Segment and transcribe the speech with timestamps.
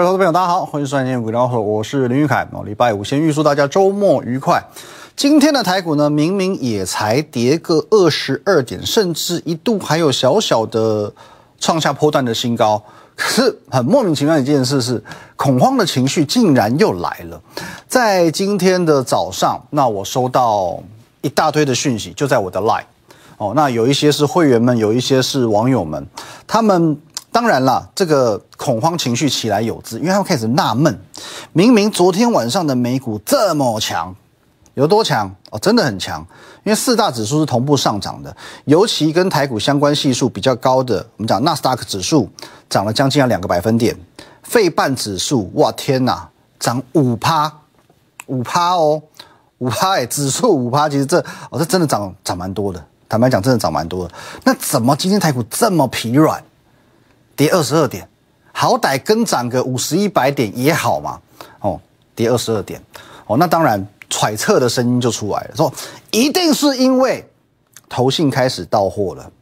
[0.00, 2.48] 各位投资朋友，大家好，欢迎收看今天股聊，我是林玉凯。
[2.52, 4.58] 哦，礼拜五先预祝大家周末愉快。
[5.14, 11.12] 今天的台股呢，明明也才跌个二十二点，甚至一度还有小小的
[11.58, 12.82] 创下波段的新高。
[13.14, 15.04] 可是很莫名其妙的一件事是，
[15.36, 17.38] 恐慌的情绪竟然又来了。
[17.86, 20.82] 在今天的早上，那我收到
[21.20, 22.84] 一大堆的讯息，就在我的 Line。
[23.36, 26.06] 哦，那有一些是会员们，有一些是网友们，
[26.46, 26.98] 他们。
[27.32, 31.00] 当然了，这个恐慌情绪起来有之，因为他们开始纳闷：
[31.52, 34.14] 明明昨天晚上的美股这么强，
[34.74, 35.58] 有多强哦？
[35.60, 36.20] 真的很强，
[36.64, 42.28] 因为四大指数是同步上涨的，尤其跟台股相关系数比较高的，我们讲纳斯达克指数
[42.68, 43.96] 涨了将近要两个百分点，
[44.42, 47.52] 费半指数，哇天哪，涨五趴，
[48.26, 49.00] 五趴哦，
[49.58, 54.14] 五趴哎，指数五趴，其实这哦这真的涨涨蛮多的，坦白讲真的涨蛮多的。
[54.42, 56.42] 那怎么今天台股这么疲软？
[57.40, 58.06] 跌二十二点，
[58.52, 61.18] 好歹跟涨个五十一百点也好嘛。
[61.60, 61.80] 哦，
[62.14, 62.78] 跌二十二点，
[63.26, 65.72] 哦，那当然揣测的声音就出来了，说
[66.10, 67.26] 一定是因为
[67.88, 69.32] 投信开始到货了。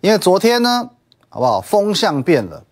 [0.00, 0.88] 因为昨天呢，
[1.28, 1.60] 好不好？
[1.60, 2.62] 风向变了，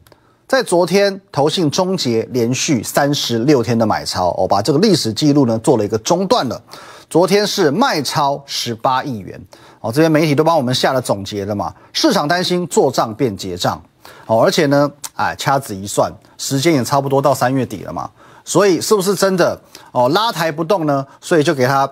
[0.46, 6.62] 在昨天投信终结连续三十六天的买超，哦，把这个历史记录呢做了一个中断了。
[7.08, 9.40] 昨天是卖超十八亿元，
[9.80, 11.74] 哦，这些媒体都帮我们下了总结了嘛。
[11.92, 13.82] 市场担心做账变结账。
[14.26, 18.10] 哦，而且呢，哎，掐指一算，时间也差不多到三月底了嘛，
[18.44, 19.60] 所以是不是真的
[19.92, 21.06] 哦拉抬不动呢？
[21.20, 21.90] 所以就给他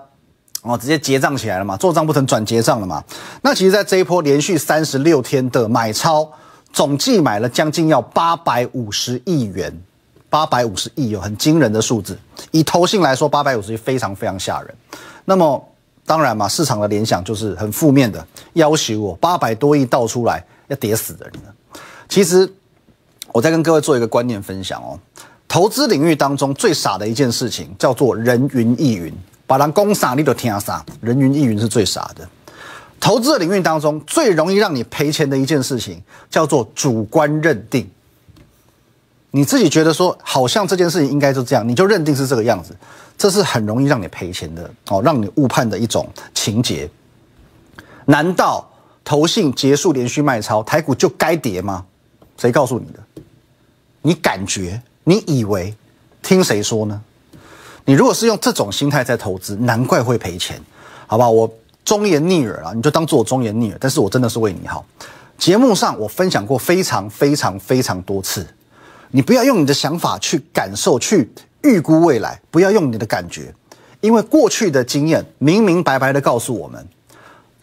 [0.61, 3.03] 哦直接结账起来了嘛，做账不成转结账了嘛？
[3.41, 6.29] 那其实，在这一波连续三十六天的买超，
[6.71, 9.73] 总计买了将近要八百五十亿元，
[10.29, 12.17] 八百五十亿有很惊人的数字。
[12.51, 14.75] 以投信来说，八百五十亿非常非常吓人。
[15.25, 15.63] 那么
[16.05, 21.31] 当然嘛，市场的联想就是很负面的，要求我八百多亿倒出来要跌死人。
[22.09, 22.51] 其实，
[23.31, 24.99] 我在跟各位做一个观念分享哦。
[25.47, 29.13] 投资领域当中最傻的一件事情叫做人云亦云，
[29.47, 32.27] 把人攻傻你都听傻，人云亦云是最傻的。
[32.99, 37.89] 投资的领域当中最容易让你赔钱的一件事情叫做主观认定。
[39.31, 42.75] 你自己觉得说好像这件事情应该就这样，你就认定是这个样子，
[43.17, 46.89] 这是很容易让你赔钱的哦，让你误判的一种情节。
[48.05, 48.67] 难道
[49.03, 51.85] 投信结束连续卖超，台股就该跌吗？
[52.39, 52.99] 谁告诉你的？
[54.01, 54.81] 你感觉？
[55.03, 55.75] 你以为？
[56.21, 57.01] 听谁说呢？
[57.85, 60.61] 你如果是用这种心态在投资，难怪会赔钱，
[61.05, 61.29] 好吧？
[61.29, 61.51] 我
[61.83, 63.77] 忠言逆耳啊，你就当做我忠言逆耳。
[63.79, 64.85] 但是我真的是为你好。
[65.37, 68.45] 节目上我分享过非常非常非常多次，
[69.11, 71.29] 你不要用你的想法去感受、去
[71.63, 73.53] 预估未来，不要用你的感觉，
[74.01, 76.87] 因为过去的经验明明白白的告诉我们。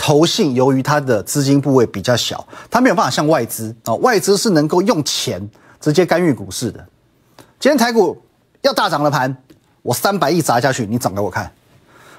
[0.06, 5.50] 投信由于它的资金部位比较小，它没有办法像外资啊，外资是能够用钱
[5.80, 6.78] 直接干预股市的。
[7.58, 8.16] 今天台股
[8.62, 9.36] 要大涨的盘，
[9.82, 11.50] 我三百亿砸下去，你涨给我看。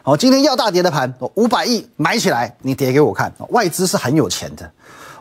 [0.03, 3.31] 好，今天要大跌的盘，我五百亿买起来，你跌给我看。
[3.51, 4.69] 外资是很有钱的，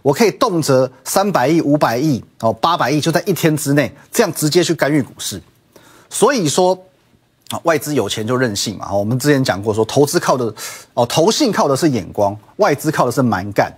[0.02, 5.40] 我可以动辄三百亿、五百亿、哦八百亿，就在一天之内，这样直接去干预股市。
[6.10, 6.76] 所以说。
[7.50, 8.92] 啊，外资有钱就任性嘛！
[8.92, 10.52] 我们之前讲过，说投资靠的，
[10.94, 13.72] 哦，投信靠的是眼光，外资靠的是蛮干，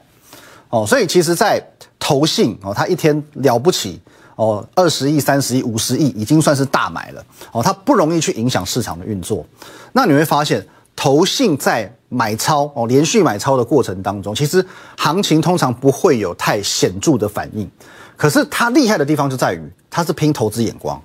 [0.71, 1.63] 哦，所以其实，在
[1.99, 4.01] 投信哦，它一天了不起
[4.37, 9.45] 哦，二十亿、三十亿、五十亿，已经算是大买了哦，它不容易去影响市场的运作。
[9.93, 14.65] 那你会发现，投信在买超哦，连续买超的过程当中，其实
[14.97, 17.71] 行情通常不会有太显著的反应，
[18.17, 20.99] 可是它厉害的地方就在于，它是拼投资眼光。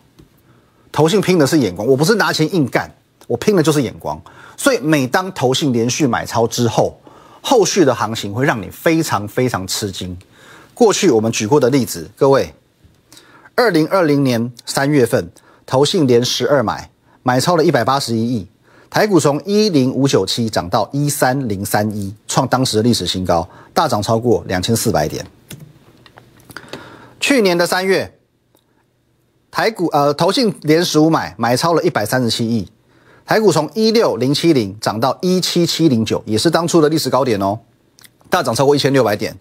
[0.93, 2.89] 投信拼的是眼光，我不是拿钱硬干，
[3.25, 4.21] 我拼的就是眼光。
[4.55, 7.01] 所以每当投信连续买超之后，
[7.41, 10.15] 后续的行情会让你非常非常吃惊。
[10.75, 12.53] 过去我们举过的例子，各位，
[13.55, 15.31] 二零二零年三月份，
[15.65, 16.91] 投信连十二买，
[17.23, 18.47] 买超了一百八十一亿，
[18.91, 25.25] 台股从一零五九七涨到一三零三一，创当时的历史新高，大涨超过两千四百点。
[27.19, 28.13] 去年的三月。
[29.53, 32.67] 台股呃，投信连十五买，买超了一百三十七亿，
[33.23, 37.59] 台股从一六零七零涨到一七七零九，也是当初的历史高点哦，
[38.31, 39.37] 大涨超过一千六百点。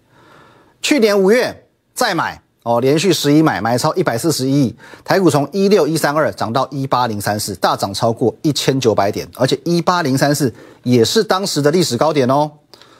[0.83, 1.65] 去年五月
[1.95, 12.51] 再买哦，连续十一买，买超一百四十一亿，台股从一六一三二涨到一八零三四，大涨超过一千九百点，而且一八零三四也是当时的历史高点哦。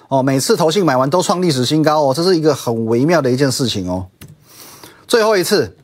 [0.07, 4.07] 哦，每次投信买完都创历史新高哦，这是一个很微妙的一件事情哦。
[5.07, 5.77] 最后一次。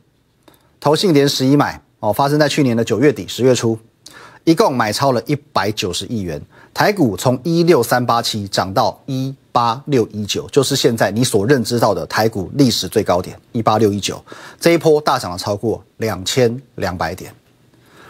[0.80, 3.78] 投信连十一买哦，发生在去年的九月底十月初，
[4.44, 6.40] 一共买超了一百九十亿元，
[6.72, 14.24] 台股从一六三八七涨到一八六一九，就是现在你所认知到的台股历史最高点一八六一九，
[14.58, 17.30] 这一波大涨了超过两千两百点。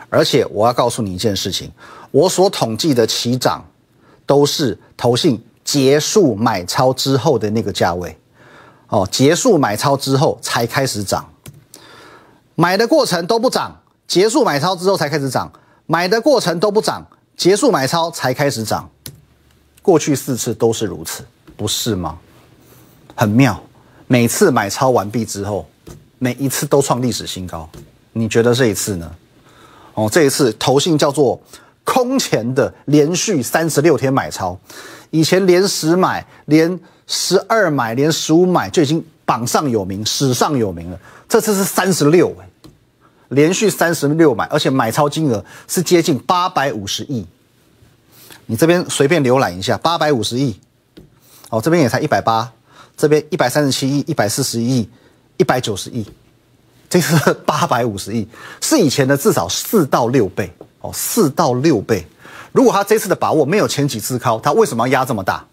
[0.09, 1.71] 而且我要告诉你一件事情，
[2.13, 3.65] 我所统计的起涨
[4.27, 8.17] 都是投信结束买超之后的那个价位，
[8.89, 11.25] 哦，结束买超之后才开始涨，
[12.61, 13.75] 买的过程都不涨，
[14.07, 15.51] 结束买超之后才开始涨，
[15.87, 17.07] 买的过程都不涨。
[17.35, 18.87] 结束买超才开始涨，
[19.81, 21.25] 过去四次都是如此，
[21.57, 22.19] 不是吗？
[23.15, 23.59] 很妙，
[24.07, 25.67] 每次买超完毕之后，
[26.19, 27.67] 每一次都创历史新高。
[28.13, 29.11] 你觉得这一次呢？
[29.95, 31.41] 哦，这一次投信叫做
[31.83, 34.55] 空前的连续三十六天买超，
[35.09, 41.01] 以前连十买、连十二买、连十五买就已经榜上有名、史上有名了。
[41.27, 42.50] 这次是三十六哎。
[43.31, 47.25] 连续三十六买，而且买超金额是接近八百五十亿。
[48.47, 50.59] 你这边随便浏览一下，八百五十亿，
[51.49, 52.53] 哦，这边也才一百八，
[52.97, 54.89] 这边一百三十七亿、一百四十亿、
[55.37, 56.05] 一百九十亿，
[56.89, 57.15] 这是
[57.47, 58.27] 八百五十亿，
[58.61, 62.05] 是以前的至少四到六倍哦，四到六倍。
[62.51, 65.47] 如果他这次的把握没有前几次高，他为什么要压这么大？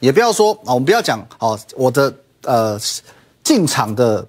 [0.00, 2.14] 也不要说哦，我们不要讲哦，我的
[2.44, 2.80] 呃
[3.42, 4.26] 进场的。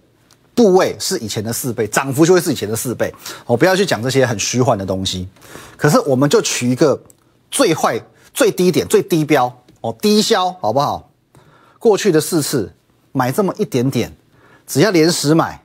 [0.56, 3.14] 部位是以前的四倍，涨幅就会是以前的四倍。
[3.46, 5.28] 我不要去讲这些很虚幻的东西，
[5.76, 7.00] 可是我们就取一个
[7.52, 8.02] 最坏、
[8.34, 11.12] 最低点、最低标哦，低消好不好？
[11.78, 12.74] 过去的四次
[13.12, 14.12] 买这么一点点，
[14.66, 15.62] 只要连十买，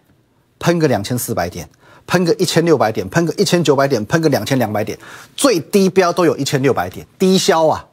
[0.59, 1.69] 喷个两千四百点，
[2.07, 4.99] 喷个一千六百点，喷个一千九百点，喷个两千两百点，
[5.37, 7.87] 最低标都有一千六百点，低消啊，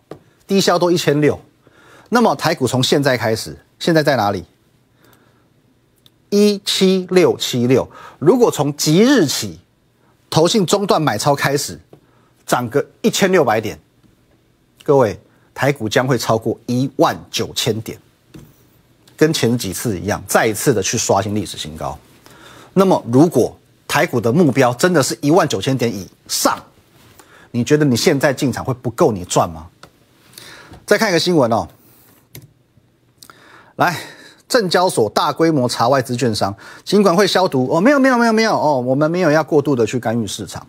[0.47, 1.39] 低消都一千六。
[2.09, 4.44] 那么台股从现在开始，现在在哪里？
[6.29, 7.89] 一七六七六，
[8.19, 9.59] 如果从即日起，
[10.29, 11.79] 投信中断买超开始，
[12.45, 13.79] 涨个一千六百点，
[14.83, 15.19] 各位
[15.53, 17.97] 台股将会超过一万九千点，
[19.15, 21.97] 跟前几次一样，再一次的去刷新历史新高。
[22.73, 23.57] 那么，如果
[23.88, 26.62] 台股的目标真的是一万九千点以上，
[27.51, 29.68] 你觉得你现在进场会不够你赚吗？
[30.85, 31.68] 再看一个新闻哦，
[33.77, 33.97] 来。
[34.47, 36.55] 证交所大规模查外资券商，
[36.85, 40.65] 尽管会消毒哦，没有没有没有没有哦，我们没有要过度的去干预市场。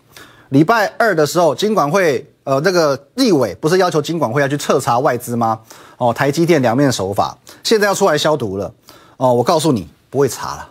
[0.49, 5.59] 礼拜二的时候，金管会呃那个立委不是要求金管会要去彻查外资吗？
[5.97, 8.73] 哦，台积电两面手法，现在要出来消毒了
[9.17, 9.33] 哦。
[9.33, 10.67] 我告诉你，不会查了，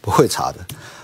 [0.00, 0.58] 不会查的。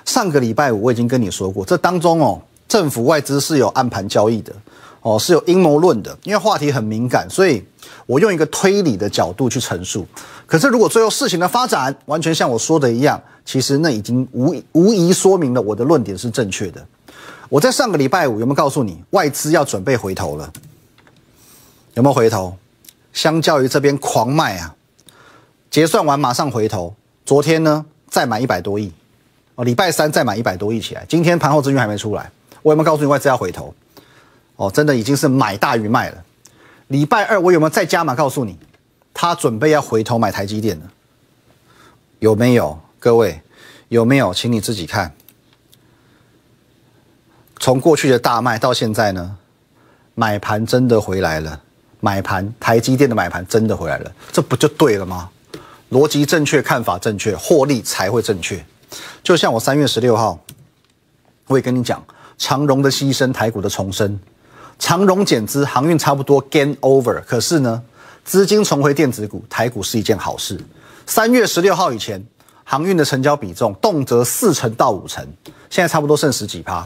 [0.05, 4.53] 上个礼拜五我已经跟你说过，这当中哦，政府外资是有暗盘交易的
[5.01, 7.65] 哦，是有阴谋论的，因为话题很敏感，所以。
[8.07, 10.07] 我用一个推理的角度去陈述，
[10.47, 16.85] 可是如果最后事情的发展完全像我说的一样，其实那已经无无疑说明了我的论点是正确的。
[17.49, 20.53] 我在上个礼拜五有没有告诉你外资要准备回头了？
[21.95, 22.57] 有没有回头？
[23.13, 24.75] 相较于这边狂卖啊，
[25.71, 26.95] 结算完马上回头。
[27.27, 28.91] 昨天呢再买一百多亿，
[29.55, 31.05] 哦，礼拜三再买一百多亿起来。
[31.09, 32.31] 今天盘后资讯还没出来，
[32.63, 33.75] 我有没有告诉你外资要回头？
[34.57, 36.25] 哦，真的已经是买大于卖了。
[36.93, 38.15] 礼拜二我有没有再加码？
[38.15, 38.59] 告诉你，
[39.15, 40.93] 他准备要回头买台积电了，
[42.19, 42.79] 有没有？
[42.99, 43.41] 各位
[43.89, 44.35] 有没有？
[44.35, 45.15] 请你自己看。
[47.59, 49.39] 从过去的大卖到现在呢，
[50.15, 51.63] 买盘真的回来了，
[52.01, 55.31] 买盘台积电的买盘真的回来了，这不就对了吗？
[55.91, 58.63] 逻辑正确，看法正确，获利才会正确。
[59.23, 60.39] 就像我三月十六号，
[61.47, 62.05] 我也跟你讲，
[62.37, 64.21] 长荣的牺牲，台股的重生。
[64.83, 67.81] 长荣减资，航运差不多 gain over，可是呢，
[68.25, 70.61] 资金重回电子股，台股是一件好事。
[71.07, 72.21] 三月十六号以前，
[72.65, 75.25] 航运的成交比重动辄四成到五成，
[75.71, 76.85] 现在差不多剩十几趴。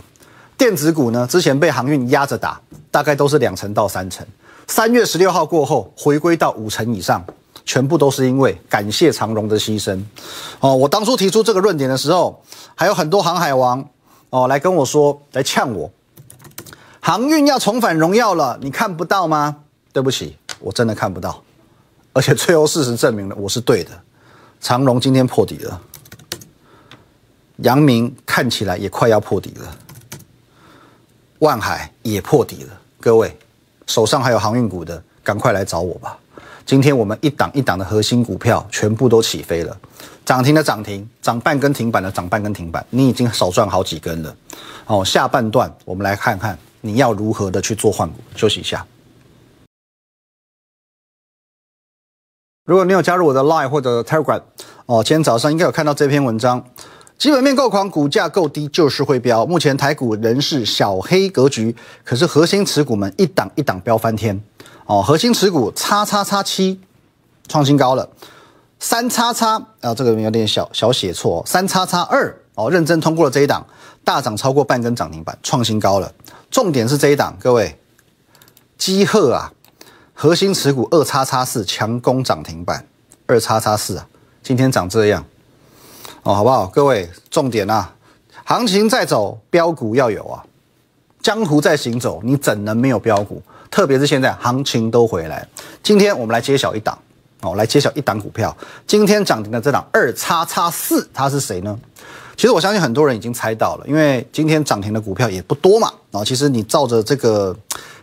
[0.59, 2.61] 电子股呢，之前被航运压着打，
[2.91, 4.26] 大概都是两成到三成。
[4.67, 7.25] 三月十六号过后，回归到五成以上，
[7.65, 9.99] 全部都是因为感谢长荣的牺牲。
[10.61, 12.43] 哦，我当初提出这个论点的时候，
[12.75, 13.83] 还有很多航海王
[14.29, 15.91] 哦来跟我说，来呛我。
[17.07, 19.59] 航运要重返荣耀了，你看不到吗？
[19.93, 21.41] 对不起，我真的看不到。
[22.13, 23.93] 而且最后事实证明了我是对的。
[24.61, 25.81] 长荣今天破底了，
[27.59, 29.77] 阳明看起来也快要破底了，
[31.39, 32.77] 万海也破底了。
[32.99, 33.39] 各位
[33.87, 36.19] 手上还有航运股的，赶快来找我吧。
[36.65, 39.79] 今天我们一档一档的核心股票全部都起飞了，
[40.25, 44.37] 涨停的涨停，涨半根停板的涨半根停板，你已经少赚好几根了。
[44.87, 46.59] 哦，下半段我们来看看。
[46.87, 48.21] 你要如何的去做换股？
[48.37, 48.87] 休息一下。
[52.64, 54.43] 如果你有加入我的 Line 或者 Telegram，
[54.87, 56.64] 哦，今天早上应该有看到这篇文章，
[57.16, 59.47] 基本面够狂，股价够低，就是会飙。
[59.47, 64.40] 目前台股仍是小黑格局，可是核心持股们一档一档飙翻天
[64.87, 65.00] 哦。
[65.00, 66.81] 核心持股叉叉叉七
[67.47, 68.09] 创新高了，
[68.81, 73.64] 三叉叉啊，这个有点小小写错，三叉叉二哦，认真通过了这一档，
[74.02, 76.12] 大涨超过半根涨停板，创新高了。
[76.57, 77.79] 重点是这一档，各位，
[78.79, 79.53] 基鹤啊，
[80.15, 82.83] 核心持股二叉叉四强攻涨停板，
[83.27, 84.09] 二叉叉四啊，
[84.43, 85.23] 今天长这样。
[86.23, 86.67] 哦，好不好？
[86.69, 87.93] 各位，重点啊，
[88.45, 90.43] 行情在走，标股要有啊。
[91.21, 93.43] 江湖在行走，你怎能没有标股？
[93.71, 95.47] 特别是现在行情都回来，
[95.83, 96.99] 今天我们来揭晓一档
[97.43, 98.57] 哦，来揭晓一档股票。
[98.87, 101.79] 今天涨停的这档二叉叉四，它是谁呢？
[102.37, 105.90] 其实我相信很多人已经猜到了，因为今天涨停的股票也不多嘛。
[106.11, 107.57] 哦，其实你照着这个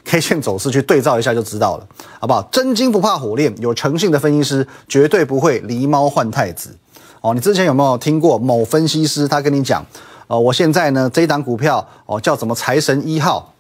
[0.03, 1.87] K 线走势去对照一下就知道了，
[2.19, 2.41] 好不好？
[2.51, 6.75] 真金不怕火炼，有诚信的分析师绝对不会狸猫换太子。
[7.21, 9.85] 哦，你之前有没有听过某分析师他跟你讲，
[10.27, 13.53] 呃，我现在呢这一档股票哦叫什么财神一号，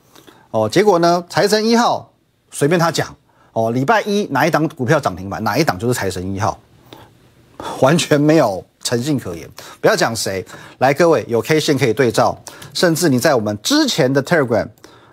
[0.51, 2.11] 哦，结果呢财神一号
[2.51, 3.15] 随便他讲，
[3.53, 6.59] 哦，礼拜一哪一档股票涨停板，哪一档就是财神一号，
[7.79, 9.49] 完全没有诚信可言。
[9.81, 10.45] 不要讲谁，
[10.77, 12.37] 来各位有 K 线可以对照，
[12.73, 14.67] 甚至你在我们之前的 Telegram，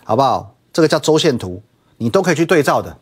[0.05, 0.55] 好不好？
[0.73, 1.63] 这个叫周线图，
[1.99, 2.97] 你都可以去对照的。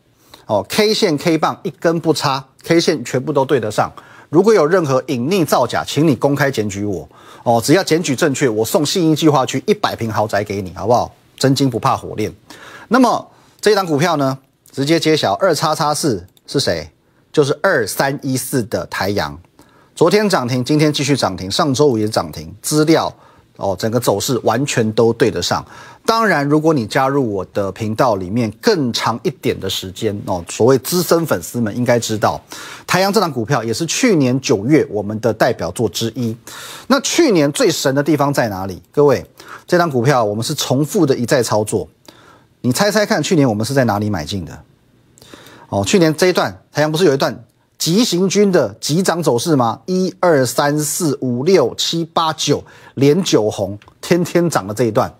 [0.45, 3.91] 哦，K 线 K 棒一根不差，K 线全部都对得上。
[4.29, 7.07] 如果有任何隐匿造假，请你公开检举我
[7.43, 7.61] 哦。
[7.63, 11.11] 只要检举正确，我送信义计划区一百平豪宅给你，好不好？
[11.37, 12.33] 真金不怕火炼。
[12.89, 14.37] 那么这一档股票呢，
[14.71, 16.91] 直接揭晓二叉叉四是谁？
[17.31, 19.39] 就是二三一四的台阳，
[19.99, 22.55] 昨天涨停，今天继续涨停，上周五也涨停。
[22.61, 23.13] 资料。
[23.57, 25.61] 哦，整个走势完全都对得上。
[26.05, 32.41] 当然，如果你加入我的频道里面更长一点的时间哦，所谓资深粉丝们应该知道，
[32.87, 36.33] 太阳这档股票也是去年九月我们的代表作之一。
[36.87, 38.81] 那去年最神的地方在哪里？
[38.93, 39.25] 各位，
[39.67, 41.85] 这档股票我们是重复的一再操作。
[42.61, 44.57] 你猜猜看，去年我们是在哪里买进的？
[45.67, 47.43] 哦，去年这一段太阳不是有一段？
[47.79, 49.81] 急行军的急涨走势吗？
[49.85, 52.61] 一二三四五六七八九
[52.95, 55.11] 连九红，天天涨的这一段，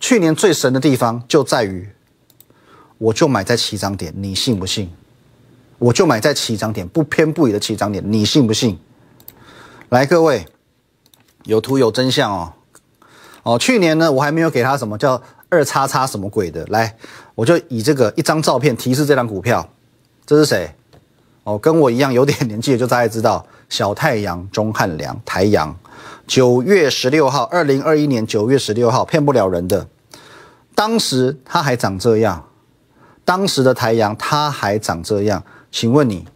[0.00, 1.86] 去年最神的地方就在于，
[2.96, 4.90] 我就买在起涨点，你信不信？
[5.78, 8.78] 我就买在起涨点，不偏不倚的起涨点，你信不信？
[9.90, 10.46] 来，各位，
[11.44, 12.52] 有图有真相哦。
[13.42, 16.96] 哦，去年呢，我还没有给他什么叫二叉叉什么鬼的，来，
[17.34, 19.68] 我就以这个一张照片提示这张股票，
[20.24, 20.74] 这是谁？
[21.48, 25.74] 哦，跟我一样有点年纪的就大概知道，小太阳、钟汉良、台阳，
[26.26, 29.88] 九月十六号，二零二一年九月十六号，骗不了人的。
[30.74, 32.44] 当时它还长这样，
[33.24, 35.42] 当时的台阳它还长这样。
[35.72, 36.26] 请问你，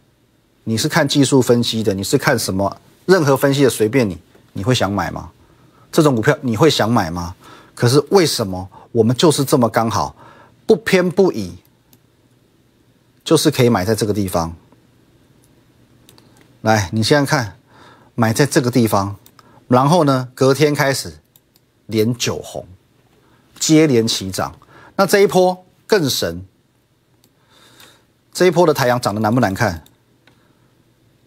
[0.63, 2.75] 你是看技术分析的，你是看什么？
[3.05, 4.17] 任何分析的随便你，
[4.53, 5.29] 你会想买吗？
[5.91, 7.35] 这种股票你会想买吗？
[7.75, 10.15] 可是为什么我们就是这么刚好，
[10.65, 11.53] 不偏不倚，
[13.23, 14.51] 就是可以买在这个地方？
[16.63, 17.57] 来，你现在看，
[18.15, 19.17] 买在这个地方，
[19.67, 21.11] 然后呢，隔天开始
[21.87, 22.65] 连九红，
[23.59, 24.55] 接连起涨。
[24.95, 26.45] 那这一波更神，
[28.31, 29.83] 这一波的太阳长得难不难看？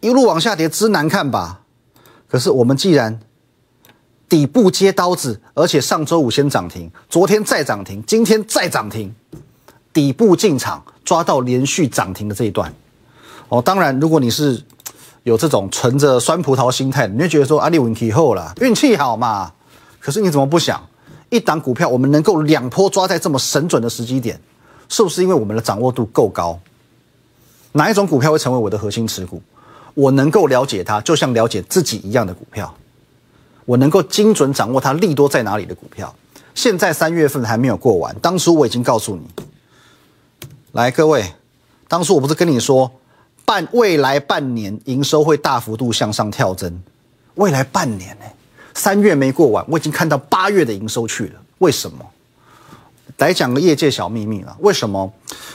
[0.01, 1.61] 一路往下跌，之难看吧？
[2.29, 3.21] 可是我们既然
[4.31, 9.15] 底部接刀子，而且上周五先涨停，昨天再涨停，今天再涨停，
[9.93, 12.73] 底部进场抓到连续涨停的这一段。
[13.51, 14.65] 哦，当然，如果你是。
[15.27, 19.53] 有这种存着酸葡萄心态，你就觉得说阿里运气后了，运气好嘛？
[19.99, 20.81] 可是你怎么不想，
[21.31, 24.41] 一档股票我们能够两波抓在这么神准的时机点，
[24.89, 26.57] 是不是因为我们的掌握度够高？
[27.73, 29.43] 哪一种股票会成为我的核心持股？
[29.95, 32.73] 我能够了解它，就像了解自己一样的股票，
[33.65, 36.15] 我能够精准掌握它利多在哪里的股票。
[36.55, 39.23] 现在三月份还没有过完，当初我已经告诉你，
[40.71, 41.35] 来各位，
[41.89, 42.89] 当初我不是跟你说？
[43.47, 46.83] 半未来半年营收会大幅度向上跳增，
[47.37, 48.25] 未来半年呢？
[48.75, 51.41] 三月没过完，我已经看到八月的营收去了。
[51.59, 52.05] 为什么？
[53.19, 54.55] 来讲个业界小秘密了。
[54.61, 55.11] 为什么？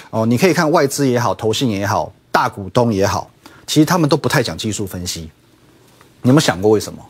[0.10, 3.30] 哦，你可以看外资也好，投信也好，大股东也好，
[3.68, 5.30] 其实他们都不太讲技术分析。
[6.22, 7.06] 你有没有想过为什么？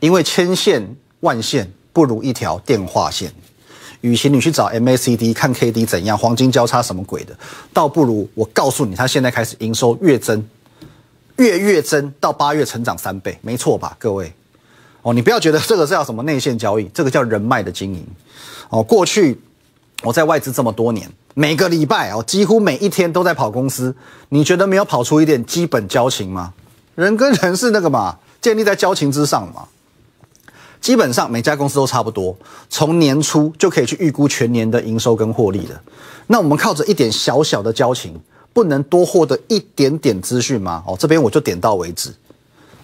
[0.00, 3.32] 因为千线万线不如一条电话线。
[4.04, 7.34] 与其你去找 MACD 看 KD 怎样，黄金交叉什么鬼的，
[7.72, 10.46] 倒不如我告诉你，它现在开始营收月增，
[11.36, 14.30] 月月增到八月成长三倍，没错吧，各位？
[15.00, 18.06] 哦，你不要觉得这个是叫什么内线交易，这个叫人脉的经营。
[18.68, 19.40] 哦，过去
[20.02, 23.96] 我在外资这么多年，每个礼拜哦，几乎每一天都在跑公司，
[24.28, 26.52] 你觉得没有跑出一点基本交情吗？
[26.94, 29.66] 人跟人是那个嘛，建立在交情之上嘛。
[30.84, 32.36] 基本上每家公司都差不多，
[32.68, 35.80] 从年初就可以去预估全年的营收跟获利了。
[36.26, 38.20] 那我们靠着一点小小的交情，
[38.52, 40.84] 不能多获得一点点资讯吗？
[40.86, 42.14] 哦，这边我就点到为止。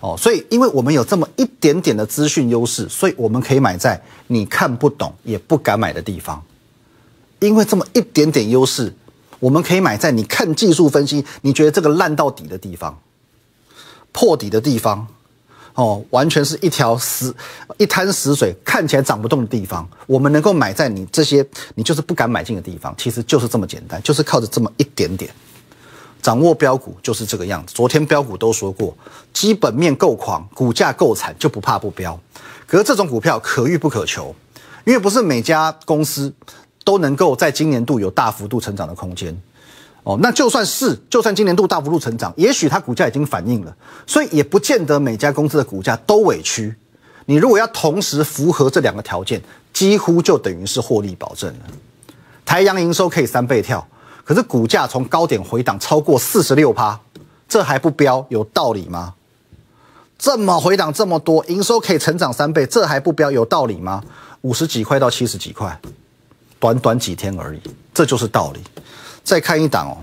[0.01, 6.43] 哦，所以因为我们有这么一点点的资讯优势，所以我们可以买在你看不懂也不敢买的地方。
[7.41, 8.95] 因为这么一点点优势，
[9.41, 12.99] 我们可以买在你看技术分析，你觉得这个烂到底的地方，
[14.11, 15.07] 破底的地方。
[15.81, 17.35] 哦，完全是一条死
[17.79, 21.43] 一滩死水，看起来涨不动的地方，我们能够买在你这些
[21.75, 25.33] 你就是不敢买进的地方，其实就是这么简单，就是靠着这么一点点，
[26.21, 27.73] 掌握标股就是这个样子。
[27.75, 28.95] 昨天标股都说过，
[29.33, 32.21] 基本面够狂，股价够惨，就不怕不标。
[32.67, 34.35] 可是这种股票可遇不可求，
[34.85, 36.31] 因为不是每家公司
[36.85, 39.35] 都能够在今年度有大幅度成长的空间。
[40.03, 43.77] 哦，那就算是，就算今年度大幅度成长，也许它股价已经反映了，
[44.07, 46.75] 所以也不见得每家公司的股价都委屈。
[47.27, 49.43] 你如果要同时符合这两个条件，
[49.73, 51.67] 几乎就等于是获利保证了。
[52.45, 53.87] 台阳营收可以三倍跳，
[54.25, 56.99] 可是股价从高点回档超过四十六趴，
[57.49, 59.15] 这还不标，有道理吗？
[60.19, 64.03] 这么回档这么多，营收可以成长三倍，这还不标，有道理吗？
[64.41, 65.79] 五十几块到七十几块，
[66.59, 67.61] 短短几天而已，
[67.95, 68.61] 这就是道理。
[69.31, 69.95] 再看一档哦，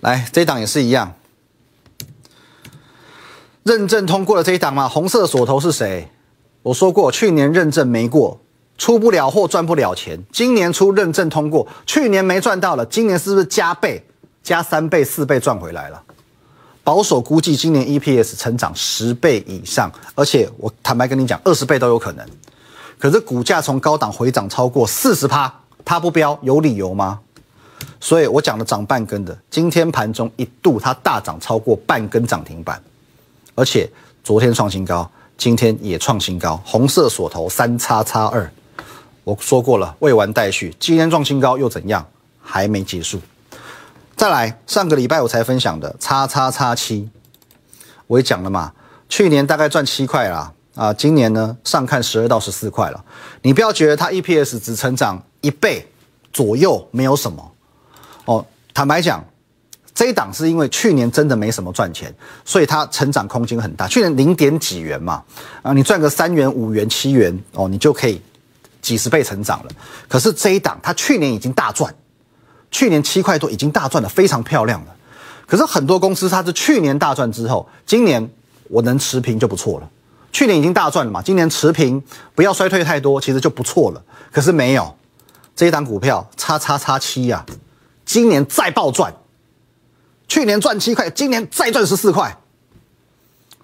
[0.00, 1.14] 来，这一档也是一样，
[3.62, 4.88] 认证通过了这一档吗？
[4.88, 6.08] 红色锁头是谁？
[6.64, 8.40] 我说过，去年认证没过，
[8.76, 10.20] 出不了货，赚不了钱。
[10.32, 14.04] 今年出认证通过，去年没赚到了，今年是不是加倍、
[14.42, 16.02] 加三倍、四倍赚回来了？
[16.82, 22.26] 保守估计，今年 EPS 成长十倍以上，而且我坦白跟你讲，二十倍都有可能。
[22.98, 27.20] 可是股价从高档回涨超过四十趴，它不飙，有理由吗？
[28.02, 32.82] 所以我讲的涨半根的，今天盘中一度它大涨超过半根涨停板，
[33.54, 33.88] 而且
[34.24, 38.50] 昨天创新高，今天也创新高，红色锁头三叉叉二，
[39.22, 42.04] 我说过了，未完待续，今天创新高又怎样？
[42.42, 43.20] 还没结束。
[44.16, 47.08] 再来，上个礼拜我才分享的叉叉叉七，
[48.08, 48.72] 我也讲了嘛，
[49.08, 53.04] 去年大概赚七块啦，啊，今年呢上看十二到十四块了，
[53.42, 55.88] 你不要觉得它 EPS 只成长一倍
[56.32, 57.51] 左右，没有什么。
[58.24, 59.24] 哦，坦白讲，
[59.94, 63.86] 这一档是因为去年真的没什么赚钱，所以它成长空间很大。
[63.88, 65.22] 去年零点几元嘛，
[65.62, 68.20] 啊，你赚个三元、五元、七元，哦，你就可以
[68.80, 69.70] 几十倍成长了。
[70.08, 71.94] 可是这一档它去年已经大赚，
[72.70, 74.94] 去年七块多已经大赚的非常漂亮了。
[75.46, 78.30] 可是很多公司它是去年大赚之后，今年
[78.70, 79.90] 我能持平就不错了。
[80.32, 82.02] 去年已经大赚了嘛，今年持平，
[82.34, 84.02] 不要衰退太多，其实就不错了。
[84.30, 84.96] 可是没有
[85.54, 87.44] 这一档股票，叉叉叉七呀。
[88.12, 89.10] 今年再暴赚，
[90.28, 92.36] 去年赚七块，今年再赚十四块。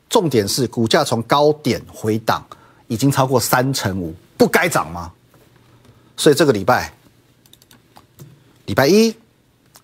[0.08, 2.42] 重点是股价从高点回档，
[2.86, 5.12] 已经超过三成五，不该涨吗？
[6.16, 6.90] 所以这个礼拜，
[8.64, 9.14] 礼拜一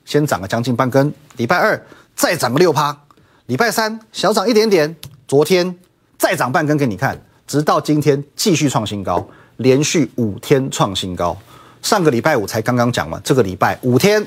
[0.07, 2.99] 先涨了将近半根，礼拜二再涨个六趴，
[3.45, 4.97] 礼拜三小涨一点点，
[5.29, 5.79] 昨天
[6.17, 11.37] 再涨半根给你看，直到今天继续创新高，连续五天创新高。
[11.83, 14.27] 上个礼拜五才刚刚讲完，这个礼拜五天。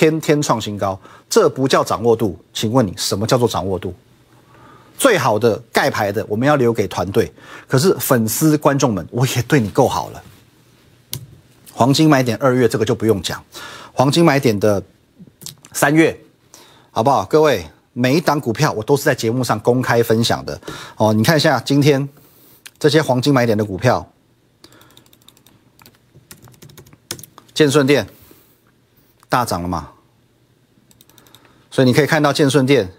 [0.00, 2.34] 天天创新高，这不叫掌握度？
[2.54, 3.92] 请问你什么叫做掌握度？
[4.96, 7.30] 最好的盖牌的，我们要留给团队。
[7.68, 10.22] 可是粉丝观众们，我也对你够好了。
[11.74, 13.44] 黄金买点二月这个就不用讲，
[13.92, 14.82] 黄金买点的
[15.72, 16.18] 三月，
[16.90, 17.26] 好不好？
[17.26, 20.58] 各位，每一档股票我都是在节目上公开分享的
[20.96, 21.12] 哦。
[21.12, 22.08] 你看一下今天
[22.78, 24.10] 这些黄金买点的股票，
[27.52, 28.08] 建顺店。
[29.30, 29.92] 大涨了嘛？
[31.70, 32.92] 所以你可以看到建顺店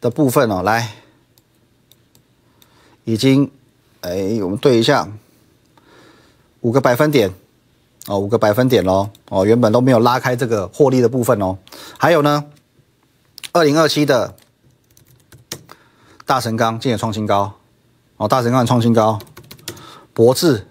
[0.00, 0.96] 的部分哦，来，
[3.04, 3.48] 已经，
[4.00, 5.08] 哎，我们对一下，
[6.62, 7.32] 五个百分点，
[8.08, 11.56] 哦，五个百分点喽，哦，原本都没有拉开这个获利的部分哦。
[11.96, 12.46] 还有呢，
[13.52, 14.34] 二零二七的
[16.24, 17.54] 大神钢今日创新高，
[18.16, 19.20] 哦，大神钢创新高，
[20.12, 20.66] 博智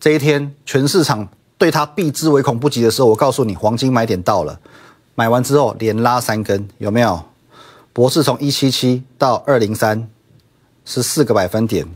[0.00, 1.28] 这一天全市场。
[1.58, 4.60] 对它避之唯恐不及的时候，我告诉你，黄金买点到了。
[5.14, 7.24] 买完之后连拉三根，有没有？
[7.92, 10.08] 博士从一七七到二零三，
[10.84, 11.86] 是四个百分点。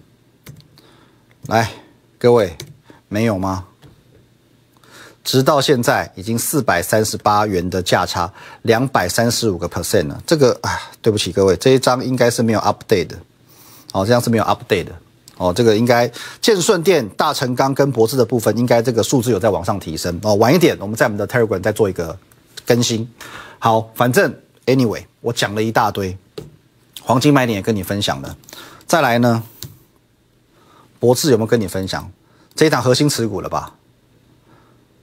[1.47, 1.71] 来，
[2.19, 2.57] 各位，
[3.09, 3.67] 没有吗？
[5.23, 10.23] 直到现在已经四百三十八元的价差，两百三十五个 percent 了。
[10.27, 13.19] 这个啊，对不起各位，这一张应该是没有 update 的。
[13.93, 14.93] 哦，这样是没有 update 的。
[15.41, 16.07] 哦，这个应该
[16.39, 20.35] 建顺电、大成钢跟博智的部分，应该这个数字有在往上提升哦。
[20.35, 22.15] 晚一点，我们在我们的 Telegram 再做一个
[22.67, 23.09] 更新。
[23.59, 24.35] 好，反正
[24.67, 26.15] Anyway，我讲了一大堆，
[27.01, 28.37] 黄金买点也跟你分享了。
[28.87, 29.43] 再来呢，
[30.99, 32.13] 博智有没有跟你分享
[32.55, 33.73] 这一档核心持股了吧？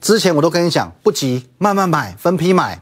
[0.00, 2.80] 之前我都跟你讲，不急，慢慢买，分批买。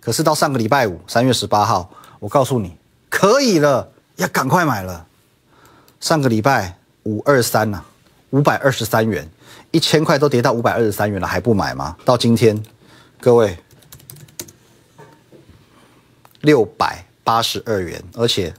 [0.00, 2.74] 可是到上个礼拜五，三月十八号，我告诉你
[3.10, 5.06] 可以了，要赶快买了。
[6.00, 7.80] 上个礼拜五二三呐，
[8.30, 9.26] 五百二十三元，
[9.70, 11.96] 一千块都跌到五百二十三元了，还不买吗？
[12.04, 12.60] 到今天，
[13.20, 13.56] 各位
[16.40, 18.52] 六百八十二元，而且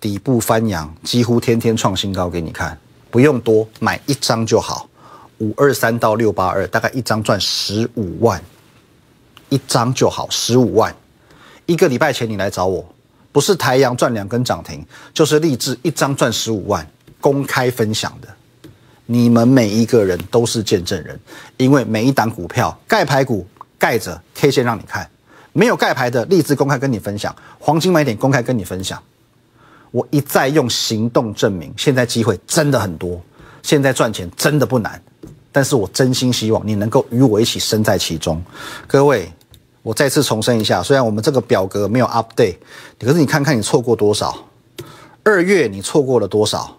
[0.00, 2.76] 底部翻阳，几乎天天创新高给你看，
[3.10, 4.88] 不用多，买一张就好。
[5.38, 8.42] 五二三到六八二，大概一张赚十五万，
[9.50, 10.94] 一张就好，十五万。
[11.66, 12.88] 一个礼拜前你来找我。
[13.32, 16.86] 不是台阳赚两根涨停，就是立志一张赚十五万，
[17.22, 18.28] 公开分享的。
[19.06, 21.18] 你们每一个人都是见证人，
[21.56, 23.46] 因为每一档股票盖牌股
[23.78, 25.08] 盖着 K 线让你看，
[25.54, 29.02] 没有盖牌的立志公开跟你分享，黄金买点公开跟你分享。
[29.90, 33.18] 我一再用行动证明，现在机会真的很多，
[33.62, 35.02] 现在赚钱真的不难。
[35.50, 38.42] 但是我真心希望你能够与我一起身在其中，
[38.86, 39.32] 各位。
[39.84, 42.54] 我再次重申一下，虽然我们这个表格没有 update，
[43.00, 44.46] 可是你看看你错过多少？
[45.24, 46.78] 二月你错过了多少？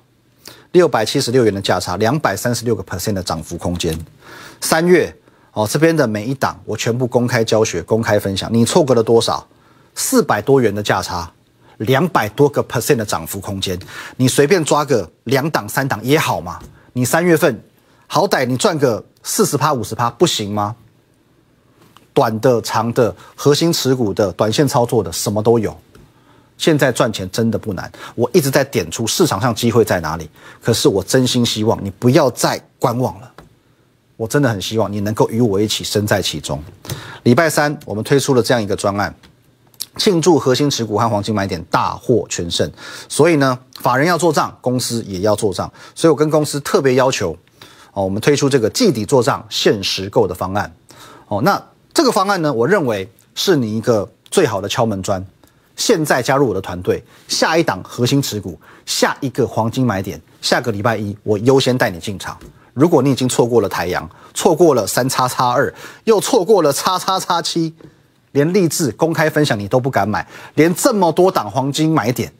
[0.74, 3.98] 六百七十六元的价差，两百三十六个 percent 的涨幅空间。
[4.60, 5.16] 三月
[5.54, 9.48] 哦，这边的每一档我全部公开教学、公开分享，你错过了多少？
[9.94, 11.32] 四百多元的价差，
[11.78, 13.78] 两百多个 percent 的涨幅空间，
[14.18, 16.60] 你随便抓个两档、三档也好嘛。
[16.94, 17.64] 你三月份
[18.08, 20.76] 好歹你赚个四十趴、五十趴，不行吗？
[22.16, 25.78] 短的、长的、核心持股的、短线操作的，什么都有。
[26.63, 30.30] 现在赚钱真的不难，我一直在点出市场上机会在哪里。
[30.62, 33.30] 可是我真心希望你不要再观望了，
[34.15, 36.63] 我真的很希望你能够与我一起身在其中。
[37.23, 39.13] 礼拜三我们推出了这样一个专案，
[39.97, 42.71] 庆祝核心持股和黄金买点大获全胜。
[43.10, 45.69] 所以呢，法人要做账，公司也要做账。
[45.93, 47.38] 所以我跟公司特别要求，
[47.91, 50.73] 哦，我们推出这个季底做账限时购的方案。
[51.28, 51.62] 哦，那。
[51.95, 55.23] 这个方案呢，我认为是你一个最好的敲门砖。
[55.76, 62.38] 现在加入我的团队，下一档核心持股，下一个黄金买点，下个礼拜一我优先带你进场。
[62.74, 65.74] 如果你已经错过了太阳，错过了三叉叉二，
[66.06, 67.74] 又错过了叉叉叉七，
[68.32, 72.32] 连励志公开分享你都不敢买，连这么多档黄金买点，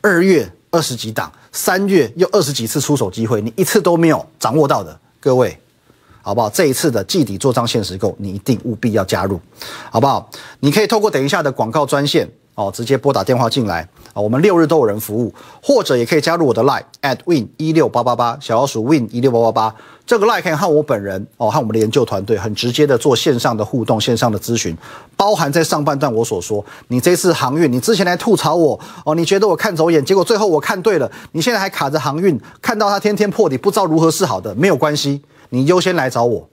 [0.00, 5.58] 二月二十几档，三月又二十几次出手机会，你一次都没有掌握到的，各位。
[6.24, 6.48] 好不好？
[6.48, 9.40] 这一次的季底做账限时购，你一定务必要加入，
[9.90, 10.30] 好不好？
[10.60, 14.20] 你可以透过等一下的广告专线哦，直接拨打电话进来啊。
[14.20, 19.76] 我们六日都有人服务，或者也可以加入我的 line at win 一六八八八小老鼠 win 一六八八八。
[20.04, 24.76] 这个 line 可以和我本人哦，和我们的研究团队很直接的做线上的互动、线上的咨询，
[25.16, 35.22] 包含在上半段我所说，你这次航运，你之前来吐槽我哦，你觉得我看走眼，结果最后我看对了，你现在还卡着航运，看到它天天破底，不知道如何是好的，没有关系。
[35.50, 36.46] 你优先来找我，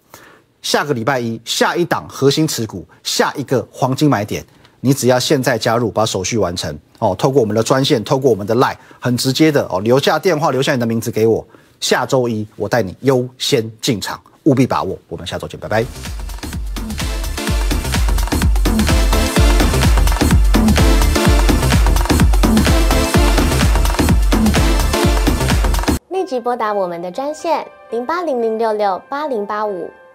[0.61, 4.45] 下个礼拜一下一档核心持股，下一个黄金买点，
[4.81, 7.13] 你只要现在加入，把手续完成哦。
[7.19, 11.45] 透过我们的专线，透过我们的 Line，很直接的哦，留下电话，留下你的名字给我。
[11.81, 14.97] 下周一我带你优先进场，务必把握。
[15.09, 15.83] 我们下周见，拜拜。
[26.09, 27.65] 立即拨打我们的专线。
[27.91, 29.89] 零八零零六六八零八五，